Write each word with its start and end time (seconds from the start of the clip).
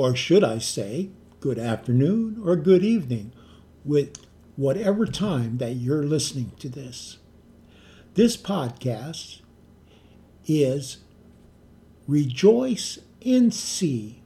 or 0.00 0.16
should 0.16 0.42
I 0.42 0.56
say, 0.56 1.10
good 1.40 1.58
afternoon 1.58 2.40
or 2.42 2.56
good 2.56 2.82
evening, 2.82 3.34
with 3.84 4.16
whatever 4.56 5.04
time 5.04 5.58
that 5.58 5.76
you're 5.76 6.04
listening 6.04 6.52
to 6.60 6.70
this. 6.70 7.18
This 8.14 8.34
podcast 8.34 9.42
is 10.46 10.98
Rejoice 12.08 12.98
in 13.20 13.50
See 13.50 14.22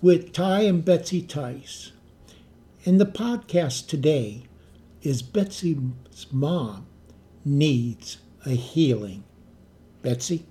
with 0.00 0.32
Ty 0.32 0.62
and 0.62 0.82
Betsy 0.82 1.20
Tice. 1.20 1.92
And 2.86 2.98
the 2.98 3.04
podcast 3.04 3.86
today 3.86 4.44
is 5.02 5.20
Betsy's 5.20 6.26
mom 6.32 6.86
needs 7.44 8.16
a 8.46 8.52
healing. 8.52 9.24
Betsy? 10.00 10.46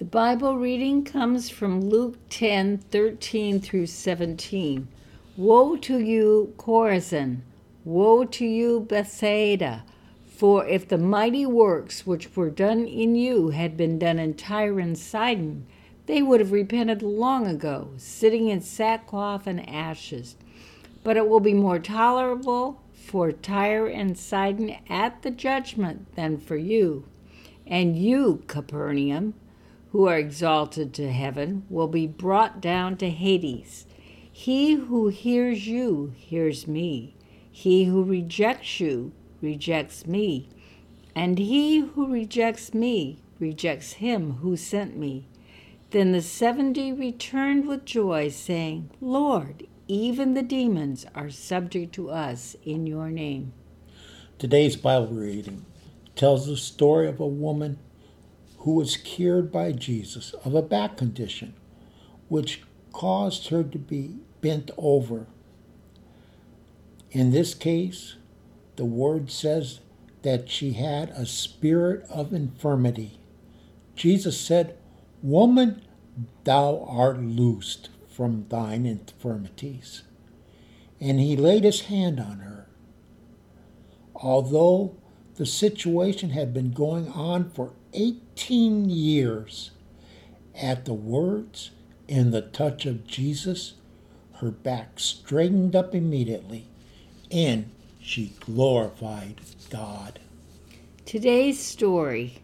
The 0.00 0.06
Bible 0.06 0.56
reading 0.56 1.04
comes 1.04 1.50
from 1.50 1.82
Luke 1.82 2.16
10 2.30 2.78
13 2.78 3.60
through 3.60 3.84
17. 3.84 4.88
Woe 5.36 5.76
to 5.76 5.98
you, 5.98 6.54
Chorazin! 6.56 7.42
Woe 7.84 8.24
to 8.24 8.46
you, 8.46 8.80
Bethsaida! 8.80 9.84
For 10.26 10.66
if 10.66 10.88
the 10.88 10.96
mighty 10.96 11.44
works 11.44 12.06
which 12.06 12.34
were 12.34 12.48
done 12.48 12.86
in 12.86 13.14
you 13.14 13.50
had 13.50 13.76
been 13.76 13.98
done 13.98 14.18
in 14.18 14.32
Tyre 14.32 14.80
and 14.80 14.96
Sidon, 14.96 15.66
they 16.06 16.22
would 16.22 16.40
have 16.40 16.50
repented 16.50 17.02
long 17.02 17.46
ago, 17.46 17.90
sitting 17.98 18.48
in 18.48 18.62
sackcloth 18.62 19.46
and 19.46 19.68
ashes. 19.68 20.34
But 21.04 21.18
it 21.18 21.28
will 21.28 21.40
be 21.40 21.52
more 21.52 21.78
tolerable 21.78 22.80
for 22.94 23.32
Tyre 23.32 23.86
and 23.86 24.16
Sidon 24.16 24.76
at 24.88 25.20
the 25.20 25.30
judgment 25.30 26.14
than 26.16 26.38
for 26.38 26.56
you. 26.56 27.04
And 27.66 27.98
you, 27.98 28.42
Capernaum, 28.46 29.34
who 29.92 30.06
are 30.06 30.18
exalted 30.18 30.94
to 30.94 31.12
heaven, 31.12 31.64
will 31.68 31.88
be 31.88 32.06
brought 32.06 32.60
down 32.60 32.96
to 32.96 33.10
Hades. 33.10 33.86
He 34.32 34.74
who 34.74 35.08
hears 35.08 35.66
you 35.66 36.12
hears 36.16 36.66
me. 36.66 37.16
He 37.50 37.84
who 37.84 38.04
rejects 38.04 38.80
you 38.80 39.12
rejects 39.40 40.06
me. 40.06 40.48
And 41.14 41.38
he 41.38 41.80
who 41.80 42.12
rejects 42.12 42.72
me 42.72 43.18
rejects 43.38 43.94
him 43.94 44.34
who 44.34 44.56
sent 44.56 44.96
me. 44.96 45.26
Then 45.90 46.12
the 46.12 46.22
seventy 46.22 46.92
returned 46.92 47.66
with 47.66 47.84
joy, 47.84 48.28
saying, 48.28 48.90
Lord, 49.00 49.66
even 49.88 50.34
the 50.34 50.42
demons 50.42 51.04
are 51.16 51.30
subject 51.30 51.92
to 51.96 52.10
us 52.10 52.54
in 52.64 52.86
your 52.86 53.10
name. 53.10 53.52
Today's 54.38 54.76
Bible 54.76 55.08
reading 55.08 55.66
tells 56.14 56.46
the 56.46 56.56
story 56.56 57.08
of 57.08 57.18
a 57.18 57.26
woman 57.26 57.78
who 58.60 58.74
was 58.74 58.96
cured 58.96 59.50
by 59.50 59.72
Jesus 59.72 60.34
of 60.44 60.54
a 60.54 60.62
back 60.62 60.96
condition, 60.96 61.54
which 62.28 62.62
caused 62.92 63.48
her 63.48 63.62
to 63.62 63.78
be 63.78 64.16
bent 64.40 64.70
over. 64.76 65.26
In 67.10 67.30
this 67.32 67.54
case, 67.54 68.16
the 68.76 68.84
word 68.84 69.30
says 69.30 69.80
that 70.22 70.50
she 70.50 70.74
had 70.74 71.08
a 71.10 71.24
spirit 71.24 72.04
of 72.10 72.32
infirmity. 72.34 73.18
Jesus 73.96 74.38
said, 74.38 74.76
Woman, 75.22 75.82
thou 76.44 76.84
art 76.86 77.18
loosed 77.18 77.88
from 78.08 78.46
thine 78.48 78.84
infirmities. 78.84 80.02
And 81.00 81.18
he 81.18 81.34
laid 81.34 81.64
his 81.64 81.82
hand 81.82 82.20
on 82.20 82.40
her. 82.40 82.66
Although 84.14 84.96
the 85.40 85.46
situation 85.46 86.28
had 86.28 86.52
been 86.52 86.70
going 86.70 87.08
on 87.12 87.48
for 87.48 87.72
18 87.94 88.90
years, 88.90 89.70
at 90.54 90.84
the 90.84 90.92
words 90.92 91.70
and 92.10 92.30
the 92.30 92.42
touch 92.42 92.84
of 92.84 93.06
Jesus, 93.06 93.72
her 94.34 94.50
back 94.50 95.00
straightened 95.00 95.74
up 95.74 95.94
immediately 95.94 96.66
and 97.30 97.70
she 98.02 98.34
glorified 98.40 99.40
God. 99.70 100.20
Today's 101.06 101.58
story 101.58 102.42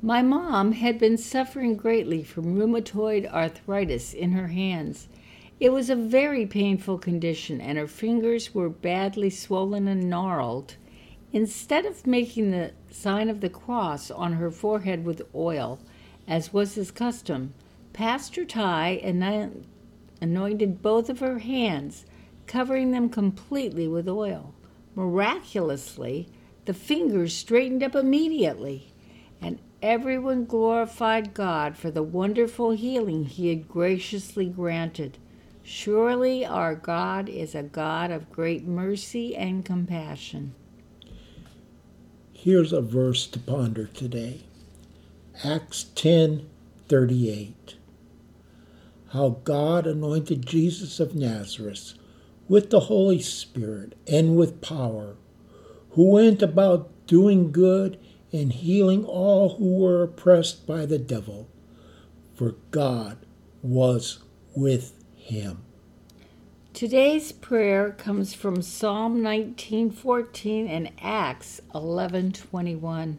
my 0.00 0.22
mom 0.22 0.72
had 0.72 0.98
been 0.98 1.18
suffering 1.18 1.76
greatly 1.76 2.22
from 2.22 2.56
rheumatoid 2.56 3.30
arthritis 3.30 4.14
in 4.14 4.32
her 4.32 4.48
hands. 4.48 5.08
It 5.60 5.74
was 5.74 5.90
a 5.90 5.94
very 5.94 6.46
painful 6.46 6.96
condition, 6.96 7.60
and 7.60 7.76
her 7.76 7.86
fingers 7.86 8.54
were 8.54 8.70
badly 8.70 9.28
swollen 9.28 9.86
and 9.86 10.08
gnarled. 10.08 10.76
Instead 11.32 11.86
of 11.86 12.06
making 12.06 12.50
the 12.50 12.72
sign 12.90 13.28
of 13.28 13.40
the 13.40 13.48
cross 13.48 14.10
on 14.10 14.32
her 14.32 14.50
forehead 14.50 15.04
with 15.04 15.22
oil, 15.34 15.78
as 16.26 16.52
was 16.52 16.74
his 16.74 16.90
custom, 16.90 17.54
Pastor 17.92 18.44
Ty 18.44 19.00
anointed 20.20 20.82
both 20.82 21.08
of 21.08 21.20
her 21.20 21.38
hands, 21.38 22.04
covering 22.46 22.90
them 22.90 23.08
completely 23.08 23.86
with 23.86 24.08
oil. 24.08 24.54
Miraculously, 24.96 26.28
the 26.64 26.74
fingers 26.74 27.34
straightened 27.34 27.82
up 27.82 27.94
immediately, 27.94 28.92
and 29.40 29.60
everyone 29.82 30.44
glorified 30.44 31.32
God 31.32 31.76
for 31.76 31.90
the 31.92 32.02
wonderful 32.02 32.72
healing 32.72 33.24
he 33.24 33.48
had 33.50 33.68
graciously 33.68 34.46
granted. 34.46 35.16
Surely 35.62 36.44
our 36.44 36.74
God 36.74 37.28
is 37.28 37.54
a 37.54 37.62
God 37.62 38.10
of 38.10 38.32
great 38.32 38.66
mercy 38.66 39.36
and 39.36 39.64
compassion. 39.64 40.54
Here's 42.42 42.72
a 42.72 42.80
verse 42.80 43.26
to 43.26 43.38
ponder 43.38 43.84
today. 43.84 44.44
Acts 45.44 45.84
10:38. 45.94 47.74
How 49.08 49.40
God 49.44 49.86
anointed 49.86 50.46
Jesus 50.46 51.00
of 51.00 51.14
Nazareth 51.14 51.92
with 52.48 52.70
the 52.70 52.80
Holy 52.80 53.20
Spirit 53.20 53.94
and 54.06 54.38
with 54.38 54.62
power, 54.62 55.16
who 55.90 56.04
went 56.04 56.40
about 56.40 56.88
doing 57.06 57.52
good 57.52 57.98
and 58.32 58.54
healing 58.54 59.04
all 59.04 59.56
who 59.56 59.74
were 59.74 60.02
oppressed 60.02 60.66
by 60.66 60.86
the 60.86 60.98
devil, 60.98 61.46
for 62.32 62.54
God 62.70 63.18
was 63.62 64.20
with 64.56 64.94
him. 65.14 65.58
Today's 66.72 67.32
prayer 67.32 67.90
comes 67.90 68.32
from 68.32 68.62
Psalm 68.62 69.20
19:14 69.20 70.68
and 70.68 70.92
Acts 71.02 71.60
11:21. 71.74 73.18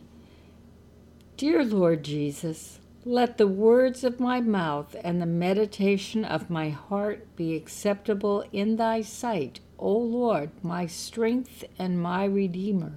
Dear 1.38 1.66
Lord 1.66 2.04
Jesus, 2.04 2.80
let 3.04 3.38
the 3.38 3.48
words 3.48 4.04
of 4.04 4.20
my 4.20 4.40
mouth 4.40 4.96
and 5.04 5.22
the 5.22 5.26
meditation 5.26 6.24
of 6.24 6.50
my 6.50 6.70
heart 6.70 7.28
be 7.36 7.54
acceptable 7.56 8.46
in 8.54 8.78
thy 8.78 9.02
sight, 9.02 9.60
O 9.78 9.96
Lord, 9.98 10.50
my 10.64 10.86
strength 10.86 11.66
and 11.78 12.02
my 12.02 12.24
redeemer 12.24 12.94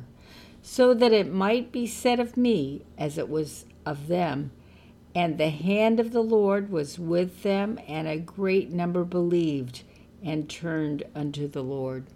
so 0.62 0.94
that 0.94 1.12
it 1.12 1.30
might 1.30 1.70
be 1.70 1.86
said 1.86 2.18
of 2.18 2.38
me 2.38 2.80
as 2.96 3.18
it 3.18 3.28
was 3.28 3.66
of 3.84 4.06
them. 4.06 4.50
And 5.14 5.36
the 5.36 5.50
hand 5.50 6.00
of 6.00 6.12
the 6.12 6.22
Lord 6.22 6.70
was 6.70 6.98
with 6.98 7.42
them, 7.42 7.78
and 7.86 8.08
a 8.08 8.18
great 8.18 8.70
number 8.72 9.04
believed 9.04 9.82
and 10.24 10.48
turned 10.48 11.04
unto 11.14 11.46
the 11.46 11.62
Lord. 11.62 12.06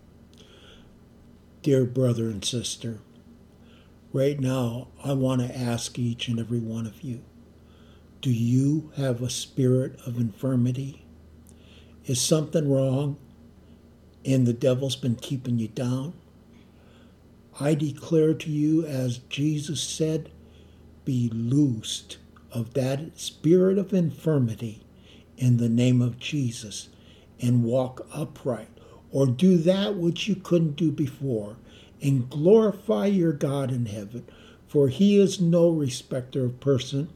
Dear 1.62 1.84
brother 1.84 2.24
and 2.28 2.44
sister, 2.44 3.00
right 4.12 4.40
now 4.40 4.88
I 5.04 5.12
want 5.12 5.42
to 5.42 5.56
ask 5.56 5.98
each 5.98 6.28
and 6.28 6.40
every 6.40 6.58
one 6.58 6.86
of 6.86 7.02
you 7.02 7.22
do 8.20 8.30
you 8.32 8.90
have 8.96 9.22
a 9.22 9.30
spirit 9.30 9.96
of 10.04 10.16
infirmity? 10.16 11.04
Is 12.06 12.20
something 12.20 12.68
wrong 12.68 13.16
and 14.24 14.44
the 14.44 14.52
devil's 14.52 14.96
been 14.96 15.14
keeping 15.14 15.58
you 15.60 15.68
down? 15.68 16.14
I 17.60 17.74
declare 17.74 18.34
to 18.34 18.50
you, 18.50 18.84
as 18.84 19.18
Jesus 19.18 19.80
said, 19.80 20.30
be 21.04 21.30
loosed 21.32 22.18
of 22.50 22.74
that 22.74 23.18
spirit 23.18 23.78
of 23.78 23.92
infirmity 23.92 24.82
in 25.36 25.58
the 25.58 25.68
name 25.68 26.02
of 26.02 26.18
Jesus 26.18 26.88
and 27.40 27.64
walk 27.64 28.06
upright, 28.12 28.68
or 29.10 29.26
do 29.26 29.56
that 29.58 29.96
which 29.96 30.28
you 30.28 30.34
couldn't 30.34 30.76
do 30.76 30.90
before, 30.90 31.56
and 32.02 32.30
glorify 32.30 33.06
your 33.06 33.32
God 33.32 33.70
in 33.70 33.86
heaven. 33.86 34.26
For 34.66 34.88
he 34.88 35.18
is 35.18 35.40
no 35.40 35.70
respecter 35.70 36.44
of 36.44 36.60
person 36.60 37.08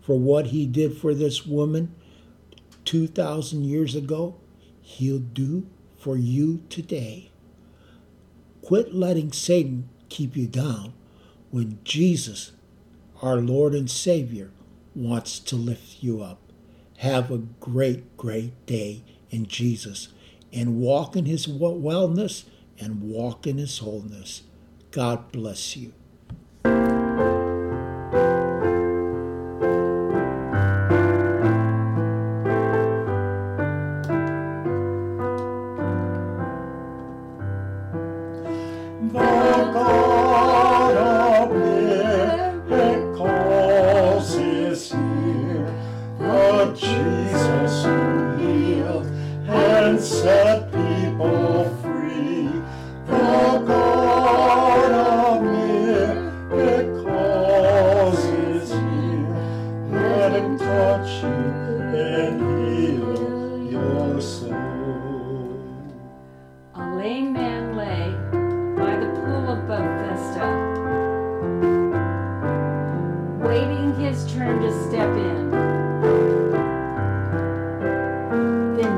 for 0.00 0.18
what 0.18 0.46
he 0.46 0.66
did 0.66 0.96
for 0.96 1.14
this 1.14 1.44
woman 1.44 1.94
2,000 2.84 3.64
years 3.64 3.94
ago, 3.94 4.34
he'll 4.80 5.18
do 5.18 5.66
for 5.96 6.16
you 6.16 6.62
today. 6.68 7.30
Quit 8.62 8.94
letting 8.94 9.32
Satan 9.32 9.88
keep 10.08 10.36
you 10.36 10.46
down 10.46 10.92
when 11.50 11.78
Jesus, 11.84 12.52
our 13.22 13.36
Lord 13.36 13.74
and 13.74 13.90
Savior, 13.90 14.50
wants 14.94 15.38
to 15.38 15.56
lift 15.56 16.02
you 16.02 16.22
up. 16.22 16.40
Have 16.98 17.30
a 17.30 17.38
great, 17.38 18.16
great 18.16 18.66
day 18.66 19.04
in 19.30 19.46
Jesus 19.46 20.08
and 20.52 20.80
walk 20.80 21.16
in 21.16 21.26
his 21.26 21.46
wellness 21.46 22.44
and 22.78 23.02
walk 23.02 23.46
in 23.46 23.58
his 23.58 23.78
wholeness. 23.78 24.42
God 24.90 25.30
bless 25.32 25.76
you. 25.76 25.92
set 50.02 50.72
people 50.72 51.76
free. 51.82 52.48
The 53.06 53.62
God 53.66 54.92
of 54.92 55.42
miracles 56.48 58.18
is 58.18 58.70
here. 58.70 59.36
Let 59.90 60.32
him 60.32 60.58
touch 60.58 61.22
you 61.22 61.28
and 61.28 62.40
heal 62.66 63.62
your 63.70 64.20
soul. 64.22 65.58
A 66.76 66.94
lame 66.96 67.32
man 67.34 67.76
lay 67.76 68.10
by 68.82 68.96
the 68.96 69.06
pool 69.20 69.48
of 69.50 69.66
Bethesda, 69.68 70.48
waiting 73.46 73.94
his 74.00 74.24
turn 74.32 74.60
to 74.62 74.70
step 74.88 75.14
in. 75.14 75.50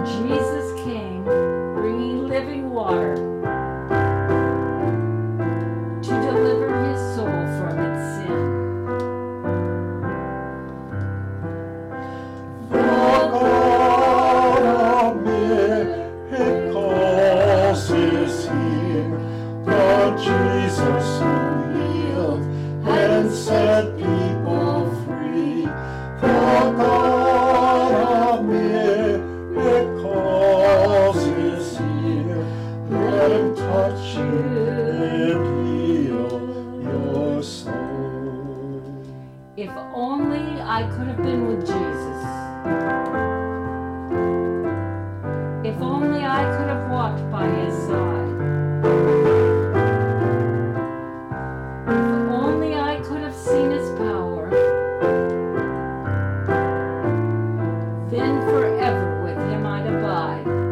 Jesus. 0.05 0.42
set 23.33 23.97
people 23.97 24.95
free. 25.07 25.65
For 26.21 26.73
God 26.77 28.39
of 28.39 28.45
miracles 28.45 29.97
is 31.17 31.79
here. 31.79 32.45
Let 32.91 33.31
him 33.33 33.57
touch 33.57 34.17
you 34.17 34.39
and 35.03 35.43
heal 35.67 36.83
your 36.83 37.43
soul. 37.43 39.05
If 39.57 39.71
only 39.95 40.61
I 40.61 40.83
could 40.91 41.07
have 41.09 41.23
been 41.23 41.47
with 41.47 41.61
Jesus. 41.61 42.23
If 45.65 45.81
only 45.81 46.23
I 46.25 46.45
could 46.57 46.69
have 46.69 46.91
walked 46.91 47.31
by 47.31 47.47
him. 47.47 47.62
then 58.13 58.43
forever 58.43 59.25
with 59.25 59.39
him 59.39 59.67
I 59.67 59.81
abide. 59.87 60.63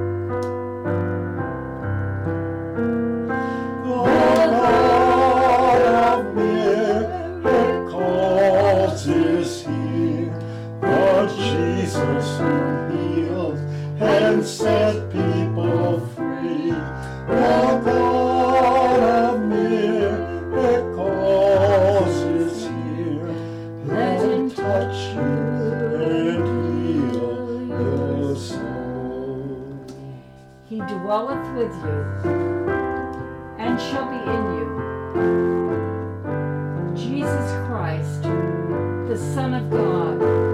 Jesus 11.38 12.38
who 12.38 12.90
heals 12.92 13.60
and 14.00 14.44
set 14.44 15.10
people 15.10 16.06
free. 16.14 16.72
with 31.54 31.74
you 31.84 31.98
and 33.58 33.80
shall 33.80 34.08
be 34.08 34.16
in 34.16 34.44
you. 34.56 34.68
Jesus 36.94 37.50
Christ, 37.66 38.22
the 38.22 39.16
Son 39.34 39.54
of 39.54 39.70
God, 39.70 40.49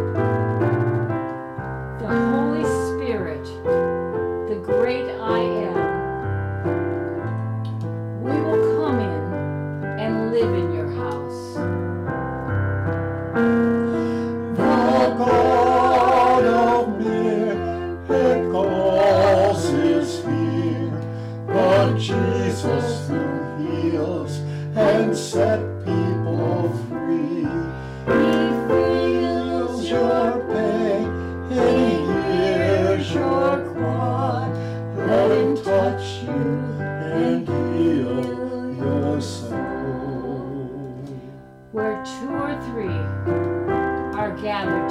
gathered. 44.43 44.86